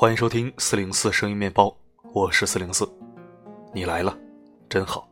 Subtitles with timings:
[0.00, 1.76] 欢迎收听四零四声音面包，
[2.12, 2.88] 我是四零四，
[3.74, 4.16] 你来了，
[4.68, 5.08] 真好。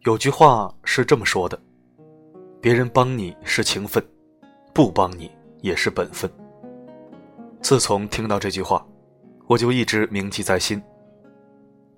[0.00, 1.58] 有句话是这么说的：
[2.60, 4.06] 别人帮你是情分，
[4.74, 5.30] 不帮你
[5.62, 6.30] 也是本分。
[7.62, 8.86] 自从听到这句话，
[9.46, 10.82] 我就一直铭记在心。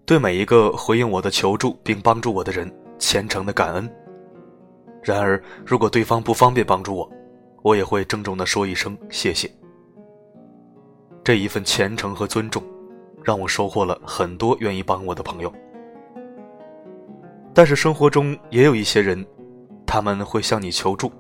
[0.06, 3.92] 对每一个回应我的求助并帮助我的人，虔诚的感恩。
[5.08, 7.10] 然而，如果对方不方便帮助我，
[7.62, 9.50] 我也会郑重地说一声谢谢。
[11.24, 12.62] 这一份虔诚和尊重，
[13.24, 15.50] 让我收获了很多愿意帮我的朋友。
[17.54, 19.26] 但是生活中也有一些人，
[19.86, 21.10] 他们会向你求助，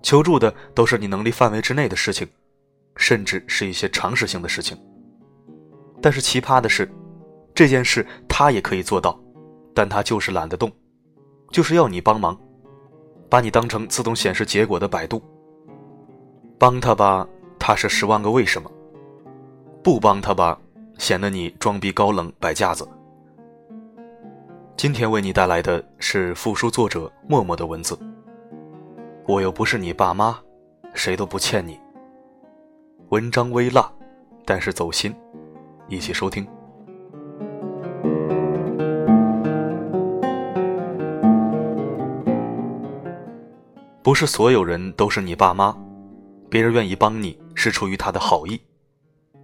[0.00, 2.24] 求助的都是你能力范围之内的事情，
[2.94, 4.78] 甚至是一些常识性的事情。
[6.00, 6.88] 但是奇葩的是，
[7.52, 9.20] 这件事他也可以做到，
[9.74, 10.70] 但他就是懒得动，
[11.50, 12.38] 就是要你帮忙。
[13.32, 15.22] 把你当成自动显示结果的百度，
[16.58, 17.26] 帮他吧，
[17.58, 18.70] 他是十万个为什么；
[19.82, 20.60] 不帮他吧，
[20.98, 22.86] 显得你装逼高冷摆架子。
[24.76, 27.98] 今天为你带来的是复书作者默默的文字。
[29.26, 30.38] 我又不是你爸妈，
[30.92, 31.80] 谁都不欠你。
[33.08, 33.90] 文章微辣，
[34.44, 35.10] 但是走心，
[35.88, 36.46] 一起收听。
[44.02, 45.72] 不是所有人都是你爸妈，
[46.50, 48.60] 别人愿意帮你是出于他的好意，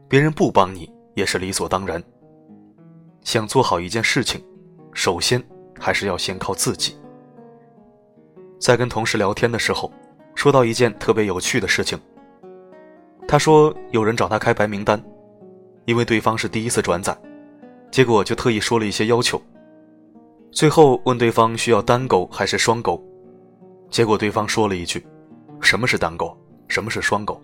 [0.09, 2.03] 别人不帮你也是理所当然。
[3.23, 4.43] 想做好一件事情，
[4.93, 5.41] 首先
[5.79, 6.97] 还是要先靠自己。
[8.59, 9.93] 在跟同事聊天的时候，
[10.35, 11.97] 说到一件特别有趣的事情。
[13.29, 15.01] 他说有人找他开白名单，
[15.85, 17.17] 因为对方是第一次转载，
[17.93, 19.41] 结果就特意说了一些要求，
[20.51, 23.01] 最后问对方需要单勾还是双勾。
[23.91, 25.05] 结果对方说了一句
[25.61, 26.37] ：“什么是单勾？
[26.69, 27.41] 什么是双勾？”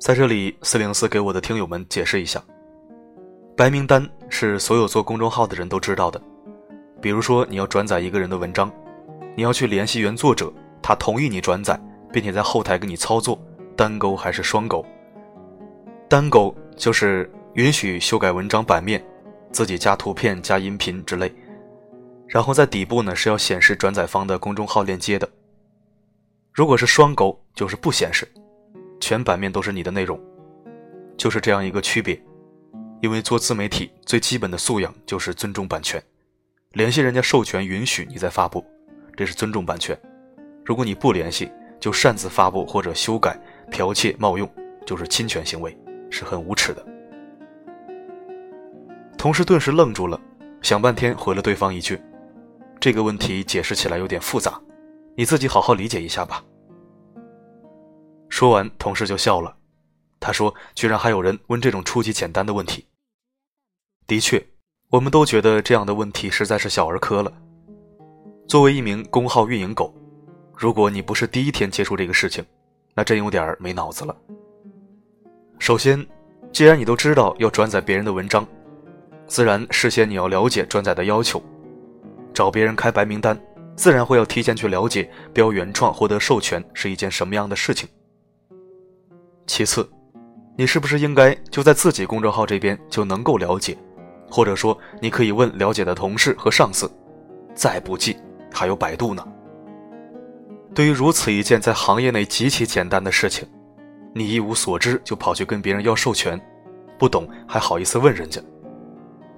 [0.00, 2.42] 在这里，四零四给我的听友们解释一下：
[3.56, 6.20] 白名单是所有做公众号的人都知道的，
[7.00, 8.70] 比如说你要转载一个人的文章，
[9.36, 11.80] 你要去联系原作者，他同意你转载，
[12.12, 13.38] 并且在后台给你操作
[13.76, 14.84] 单勾还是双勾。
[16.08, 19.02] 单勾就是允许修改文章版面，
[19.52, 21.32] 自己加图片、加音频之类。
[22.34, 25.28] 然后在底部呢是要显示转载方的公众号链接的。
[26.52, 28.26] 如果是双勾，就是不显示，
[28.98, 30.20] 全版面都是你的内容，
[31.16, 32.20] 就是这样一个区别。
[33.00, 36.02] 因为做自媒体最基本的素养就是尊重版权，
[36.72, 38.66] 联系人家授权允许你再发布，
[39.16, 39.96] 这是尊重版权。
[40.64, 43.38] 如果你不联系就擅自发布或者修改、
[43.70, 44.52] 剽窃、冒用，
[44.84, 45.78] 就是侵权行为，
[46.10, 46.84] 是很无耻的。
[49.16, 50.20] 同事顿时愣住了，
[50.62, 51.96] 想半天回了对方一句。
[52.84, 54.60] 这个问题解释起来有点复杂，
[55.16, 56.44] 你自己好好理解一下吧。
[58.28, 59.56] 说完，同事就笑了。
[60.20, 62.86] 他说：“居然还有人问这种初级简单的问题。”
[64.06, 64.46] 的确，
[64.90, 67.32] 我们都觉得这样的问题实在是小儿科了。
[68.46, 69.90] 作为一名公号运营狗，
[70.54, 72.44] 如果你不是第一天接触这个事情，
[72.92, 74.14] 那真有点没脑子了。
[75.58, 76.06] 首先，
[76.52, 78.46] 既然你都知道要转载别人的文章，
[79.26, 81.42] 自然事先你要了解转载的要求。
[82.34, 83.40] 找别人开白名单，
[83.76, 87.88] 自然会要提前去了解标原创获得授权是一件什么样的事情。
[89.46, 89.88] 其次，
[90.56, 93.78] 你是不是应该就在自己公众号这边就能够了解，
[94.28, 96.90] 或者说你可以问了解的同事和上司。
[97.54, 98.16] 再不济，
[98.52, 99.24] 还有百度呢。
[100.74, 103.48] 对于如此一件在行业内极其简单的事情，
[104.12, 106.40] 你一无所知就跑去跟别人要授权，
[106.98, 108.42] 不懂还好意思问人家？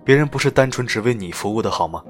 [0.02, 2.02] 别人不是单纯只为你服务的好吗？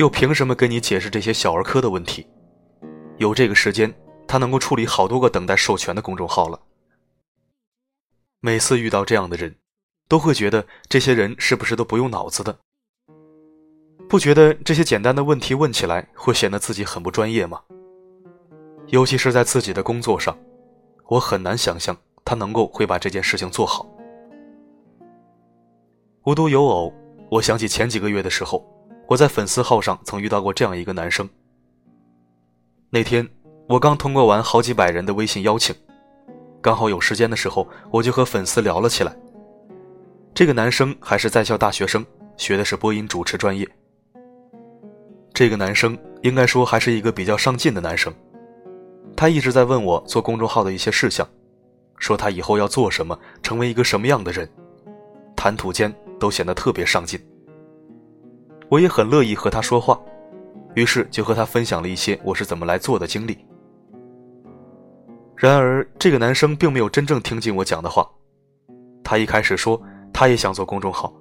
[0.00, 2.26] 又凭什么跟你解释这些小儿科的问题？
[3.18, 3.94] 有这个时间，
[4.26, 6.58] 他能够处理好多个等待授权的公众号了。
[8.40, 9.54] 每次遇到这样的人，
[10.08, 12.58] 都会觉得这些人是不是都不用脑子的？
[14.08, 17.60] 不觉得这些简单的问题问起来会显得自己很不专业吗？
[18.86, 20.34] 尤其是在自己的工作上，
[21.08, 21.94] 我很难想象
[22.24, 23.86] 他能够会把这件事情做好。
[26.24, 26.90] 无独有偶，
[27.30, 28.66] 我想起前几个月的时候。
[29.10, 31.28] 我在粉丝号上曾遇到过这样一个男生。
[32.90, 33.28] 那天
[33.68, 35.74] 我刚通过完好几百人的微信邀请，
[36.60, 39.12] 刚好有时间的时候，我就和粉丝聊了起来。
[40.32, 43.68] 这个男生还是在校大学生，学的是播音主持专业。
[45.34, 48.14] 这个男生应该说还是一个比较上进的男生，
[49.16, 51.28] 他一直在问我做公众号的一些事项，
[51.96, 54.48] 说他以后要做什么，成为一个什么样的人，
[55.34, 57.20] 谈吐间都显得特别上进。
[58.70, 60.00] 我也很乐意和他说话，
[60.74, 63.36] 于是就和他分享了一些我是怎么来做的经历，
[65.34, 68.08] 然而，这个男生并没有真正听进我讲的话。
[69.02, 69.80] 他一开始说，
[70.12, 71.12] 他也想做公众号，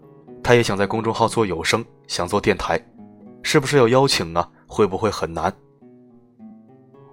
[0.44, 2.80] 他也想在公众号做有声，想做电台，
[3.42, 4.48] 是不是要邀请啊？
[4.68, 5.52] 会不会很难？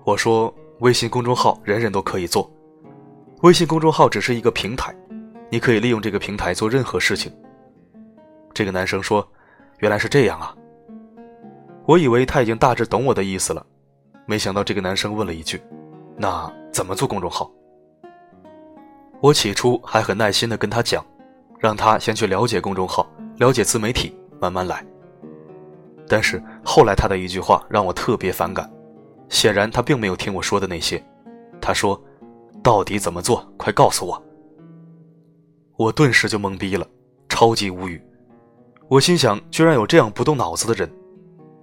[0.04, 2.52] 我说，微信公众号人人都可以做，
[3.40, 4.94] 微信公众号只是一个平台，
[5.50, 7.32] 你可以利用这个平台做任何事情。
[8.52, 9.26] 这个男生说
[9.78, 10.54] ：“原来是这样啊。”
[11.86, 13.64] 我以为他已经大致懂我的意思了，
[14.26, 15.62] 没想到这个男生问了一句
[16.18, 17.50] ：“那怎么做公众号？”
[19.22, 21.04] 我起初还很耐心地跟他讲，
[21.58, 23.08] 让他先去了解公众号，
[23.38, 24.84] 了解自媒体，慢慢来。
[26.08, 28.70] 但是后来他的一句话让我特别反感，
[29.28, 31.02] 显然他并没有听我说的那些。
[31.60, 32.00] 他说
[32.62, 33.46] ：“到底怎么做？
[33.56, 34.22] 快告诉我！”
[35.78, 36.86] 我顿时就懵逼了，
[37.28, 38.00] 超级无语。
[38.88, 40.90] 我心想，居然有这样不动脑子的人。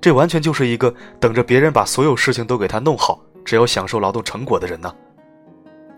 [0.02, 4.94] 这完全就是一个等着别人把所有事情都给他弄好，只要享受劳动成果的人呢。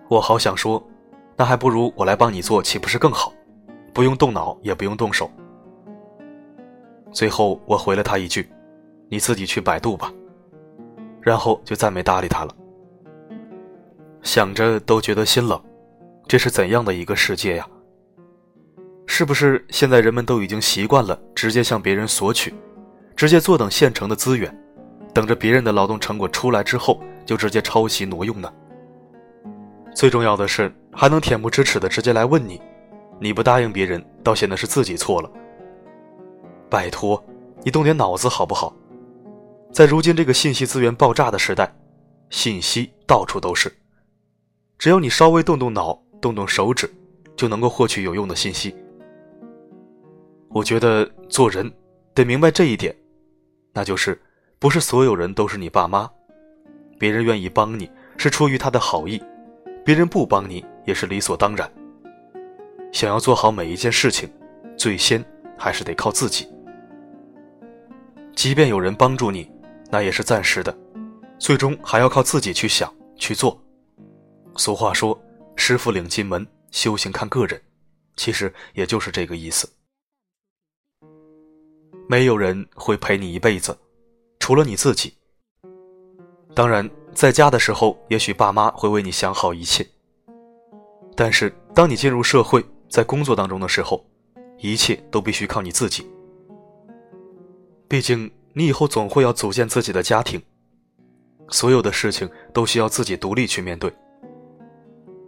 [0.08, 0.84] 我好想说，
[1.36, 3.34] 那还不如我来帮你做，岂不是更好？
[3.92, 5.32] 不用动脑，也不用动手。
[7.12, 8.48] 最后我回了他一句
[9.10, 10.14] ：“你自己去百度吧。”
[11.20, 12.56] 然后就再没搭理他了。
[14.22, 15.60] 想着都觉得心冷，
[16.28, 17.68] 这是怎样的一个世界呀？
[19.18, 22.54] 是不是现在人们都已经习惯了直接向别人索取？
[23.16, 24.54] 直接坐等现成的资源，
[25.14, 28.54] 等着别人的劳动成果出来之后就直接抄袭挪用呢。
[29.96, 32.60] 最重要的是还能恬不知耻的直接来问你，
[33.18, 35.32] 你不答应别人，倒显得是自己错了。
[36.70, 37.24] 拜托，
[37.64, 38.76] 你动点脑子好不好？
[39.72, 41.74] 在如今这个信息资源爆炸的时代，
[42.32, 43.74] 信息到处都是，
[44.78, 46.94] 只要你稍微动动脑、动动手指，
[47.38, 48.76] 就能够获取有用的信息。
[50.56, 51.70] 我觉得做人
[52.14, 52.96] 得明白这一点。
[53.74, 54.18] 那就是，
[54.58, 56.10] 不是所有人都是你爸妈，
[56.98, 59.22] 别人愿意帮你是出于他的好意，
[59.84, 61.70] 别人不帮你也是理所当然。
[62.94, 64.32] 想要做好每一件事情，
[64.78, 65.22] 最先
[65.58, 66.48] 还是得靠自己。
[68.34, 69.52] 即便有人帮助你，
[69.92, 70.74] 那也是暂时的，
[71.38, 73.62] 最终还要靠自己去想去做。
[74.56, 75.22] 俗话说
[75.58, 77.62] ：“师傅领进门，修行看个人。”
[78.16, 79.70] 其实也就是这个意思。
[82.08, 83.76] 没有人会陪你一辈子，
[84.40, 85.14] 除了你自己。
[86.54, 89.86] 当然，在家的时候，也许爸妈会为你想好一切。
[91.16, 94.06] 但是，当你进入社会，在工作当中的时候，
[94.60, 96.08] 一切都必须靠你自己。
[97.88, 100.42] 毕竟，你以后总会要组建自己的家庭，
[101.50, 103.92] 所有的事情都需要自己独立去面对。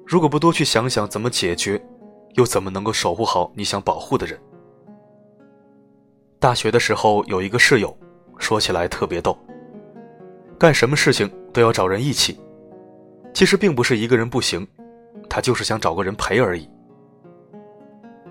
[0.06, 1.84] 如果不多去想想怎么解决，
[2.36, 4.40] 又怎么能够守护好你想保护的人？
[6.40, 7.96] 大学的时候有一个室友，
[8.38, 9.36] 说起来特别逗。
[10.60, 12.40] 干什么事情都要找人一起，
[13.34, 14.66] 其实并不是一个人不行，
[15.28, 16.70] 他就是想找个人陪而已。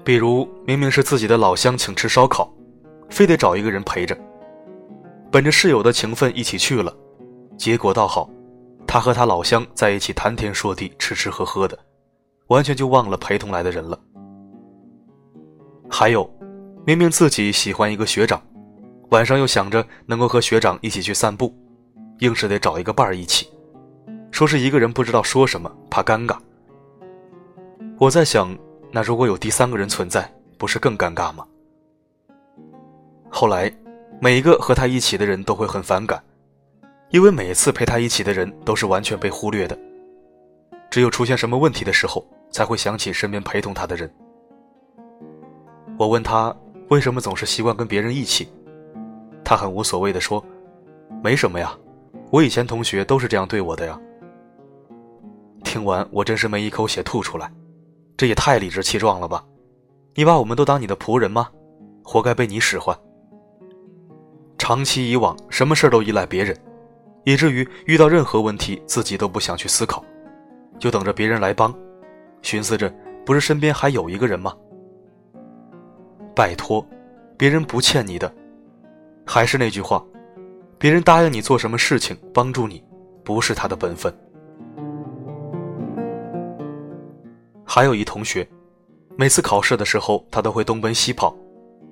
[0.05, 2.49] 比如明明是自己的老乡请吃烧烤，
[3.11, 4.17] 非得找一个人陪着。
[5.32, 6.97] 本着室友的情分一起去了，
[7.56, 8.31] 结果倒好，
[8.87, 11.76] 他和他老乡在一起谈天说地，吃吃喝喝的，
[12.47, 13.99] 完全就忘了陪同来的人了。
[15.91, 16.29] 还有。
[16.87, 18.41] 明明自己喜欢一个学长，
[19.09, 21.52] 晚上又想着能够和学长一起去散步，
[22.21, 23.49] 硬是得找一个伴儿一起，
[24.31, 26.38] 说是一个人不知道说什么，怕尴尬。
[27.99, 28.57] 我在想，
[28.93, 31.45] 那如果有第三个人存在，不是更尴尬吗？
[33.31, 33.69] 后来，
[34.21, 36.23] 每一个和他一起的人都会很反感，
[37.11, 39.76] 因为每次陪他一起的人都是完全被忽略的，
[40.88, 44.09] 只有出现什么问题的时候，才会想起身边陪同他的人。
[45.99, 46.57] 我问他。
[46.88, 48.49] 为什么总是习惯跟别人一起？
[49.45, 50.45] 他很无所谓的说
[51.23, 51.76] ：“没什么呀，
[52.31, 54.00] 我以前同学都是这样对我的呀。”
[55.64, 57.52] 听完我真是没一口血吐出来，
[58.16, 59.45] 这也太理直气壮了吧！
[60.14, 61.49] 你把我们都当你的仆人吗？
[62.02, 62.97] 活该被你使唤。
[64.59, 66.57] 长期以往，什么事都依赖别人，
[67.25, 70.05] 以至于遇到任何问题自己都不想去思考，
[70.78, 71.75] 就等着别人来帮，
[72.43, 72.93] 寻思着
[73.25, 74.57] 不是身边还有一个人吗？
[76.37, 76.87] 拜托，
[77.38, 78.31] 别人不欠你的。
[79.25, 80.05] 还是那句话，
[80.76, 82.85] 别人答应你做什么事情，帮助你，
[83.25, 84.14] 不是他的本分。
[87.64, 88.47] 还有一同学，
[89.16, 91.35] 每次考试的时候，他都会东奔西跑，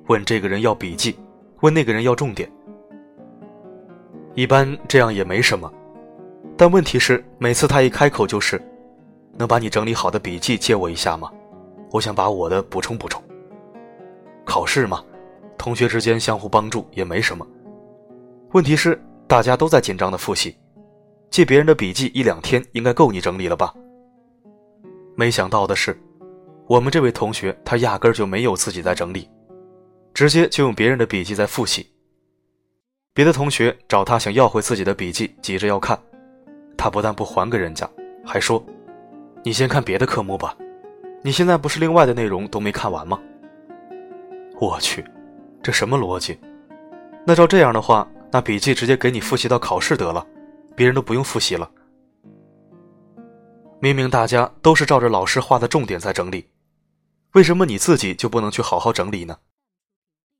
[0.09, 1.17] 问这个人要笔记，
[1.63, 2.47] 问那个人要重点。
[4.35, 5.73] 一般这样也没什么，
[6.55, 8.61] 但问题是，每次他一开口就是
[9.39, 11.33] ：“能把你整理好的笔记借我一下吗？
[11.91, 13.23] 我想把我的补充补充。”
[14.45, 15.03] 考试嘛，
[15.57, 17.47] 同学之间相互帮助也没什么。
[18.53, 20.57] 问题是大家都在紧张的复习，
[21.31, 23.75] 借别人的笔记一两天应该够你整理了吧？
[25.17, 25.99] 没想到的是，
[26.67, 29.29] 我们这位同学他压根就没有自己在整理，
[30.13, 31.89] 直接就用别人的笔记在复习。
[33.13, 35.99] 别的同学找他想要回自己的笔记，急着要看，
[36.77, 37.89] 他不但不还给人家，
[38.25, 38.65] 还说
[39.45, 40.57] ：“你先看别的科目吧，
[41.23, 43.21] 你现在不是另外的内容都没看完吗？”
[44.61, 45.05] 我去，
[45.63, 46.39] 这什么逻辑？
[47.27, 50.27] 那照这样的话，那笔记直接给你复习到考试得了，
[50.77, 51.71] 别人都不用复习了。
[53.81, 56.47] 明明大家都是照着老师画的重点在整理，
[57.33, 59.37] 为什么你自己就不能去好好整理呢？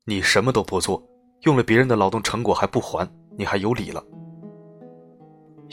[0.05, 1.03] 你什么都不做，
[1.41, 3.07] 用了别人的劳动成果还不还，
[3.37, 4.03] 你还有理了？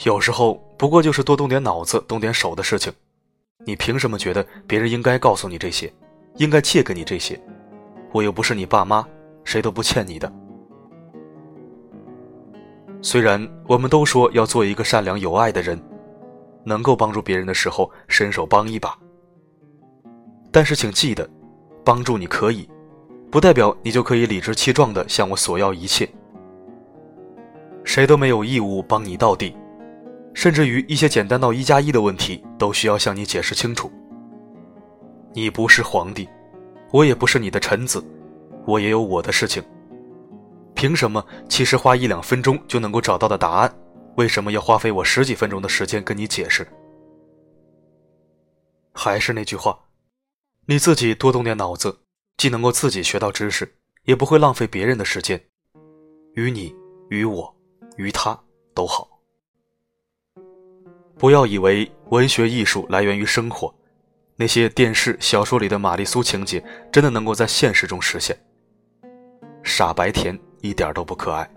[0.03, 2.91] 有时候不过就是多动点脑子、动点手的事情，
[3.65, 5.91] 你凭什么觉得别人应该告诉你这些，
[6.37, 7.39] 应该借给你这些？
[8.13, 9.05] 我又不是你爸妈，
[9.43, 10.31] 谁都不欠你的。
[13.01, 15.77] 虽然我们都说要做一个善良有爱的人。
[16.65, 18.97] 能够帮助别人的时候，伸手帮一把。
[20.49, 21.29] 但是请记得，
[21.83, 22.69] 帮助你可以，
[23.29, 26.07] 不代表你就可以理直气壮地向我索要一切。
[27.83, 29.53] 谁都没有义务帮你到底，
[30.33, 33.91] 甚至于一些简单到一加一的问题，都需要向你解释清楚。
[35.33, 36.29] 你不是皇帝，
[36.93, 38.05] 我也不是你的臣子，
[38.67, 39.63] 我也有我的事情。
[40.75, 43.75] 凭什么，其实花一两分钟就能够找到的答案？
[44.15, 46.67] 为什么要花费我十几分钟的时间跟你解释？
[48.93, 49.75] 还是那句话，
[50.67, 51.97] 你自己多动点脑子，
[52.37, 53.67] 既能够自己学到知识，
[54.03, 55.43] 也不会浪费别人的时间，
[56.35, 56.75] 于你、
[57.09, 57.51] 于我、
[57.97, 58.39] 于他
[58.75, 59.09] 都好。
[61.17, 63.73] 不要以为文学艺术来源于生活，
[64.43, 68.37] 那些电视、小说里的玛丽苏情节真的能够在现实中实现？
[69.63, 71.49] 傻白甜一点都不可爱。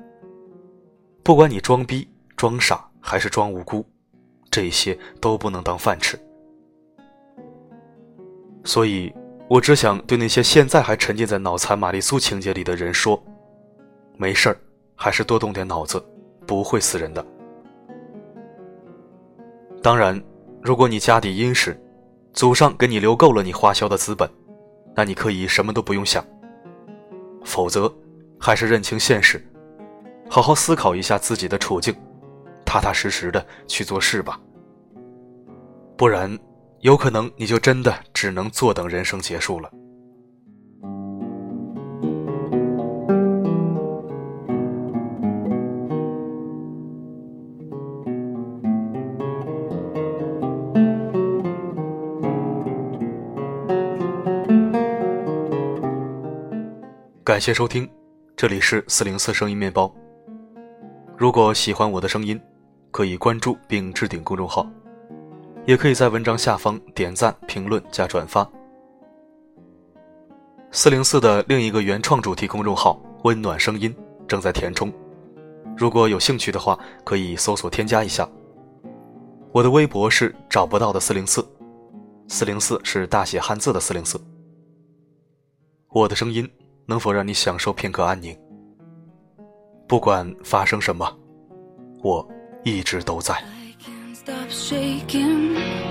[1.24, 2.08] 不管你装逼。
[2.36, 3.84] 装傻还是装无辜，
[4.50, 6.16] 这些都不能当饭吃。
[8.62, 9.12] 所以，
[9.48, 13.20] 我只想对那些现在还沉浸在脑残玛丽苏情节里的人说：
[14.16, 14.56] 没事儿，
[14.94, 16.00] 还是多动点脑子，
[16.46, 17.26] 不会死人的。
[19.82, 20.22] 当然，
[20.62, 21.74] 如果你家底殷实，
[22.36, 24.30] 祖上给你留够了你花销的资本，
[24.94, 26.22] 那你可以什么都不用想。
[27.42, 27.90] 否则，
[28.38, 29.42] 还是认清现实，
[30.28, 31.96] 好好思考一下自己的处境。
[32.66, 34.38] 踏踏实实的去做事吧，
[35.96, 36.38] 不然
[36.80, 39.70] 有可能你就真的只能坐等人生结束了。
[57.26, 57.90] 感谢收听，
[58.36, 59.92] 这里是四零四声音面包。
[61.18, 62.40] 如果喜欢我的声音。
[62.92, 64.64] 可以关注并置顶公众号，
[65.66, 68.48] 也可以在文章下方点赞、评论加转发。
[70.70, 73.92] 四零四的另一个原创主题公众号“温暖声音”
[74.28, 74.90] 正在填充，
[75.76, 78.26] 如果有兴趣的话，可以搜索添加一下。
[79.50, 81.44] 我的微博是找不到的四零四，
[82.28, 84.16] 四零四是大写汉字的四零四。
[85.90, 86.48] 我的声音
[86.86, 88.36] 能否让你享受片刻安宁？
[89.88, 91.06] 不管发生什么，
[92.02, 92.26] 我。
[92.66, 93.32] 一直都在。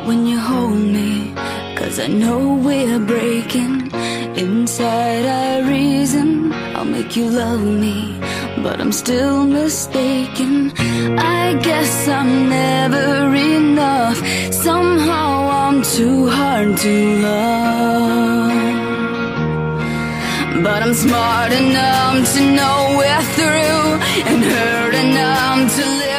[0.05, 1.33] When you hold me,
[1.77, 3.89] cause I know we're breaking.
[4.35, 8.19] Inside I reason I'll make you love me,
[8.61, 10.73] but I'm still mistaken.
[11.17, 14.21] I guess I'm never enough.
[14.51, 18.64] Somehow I'm too hard to love.
[20.63, 26.14] But I'm smart enough to know we're through and hurt enough to live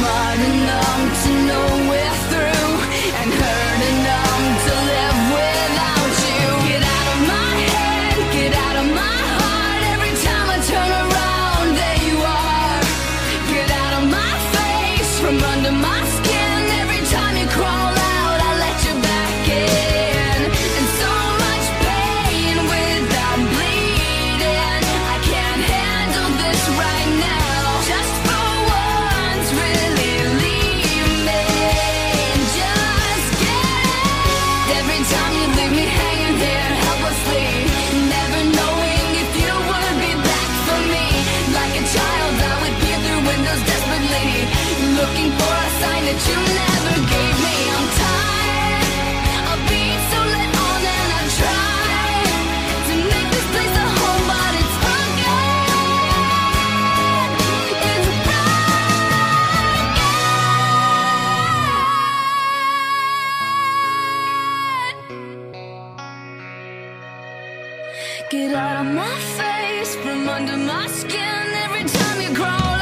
[0.00, 1.89] smart enough to know
[68.30, 72.79] Get out of my face from under my skin every time you crawl.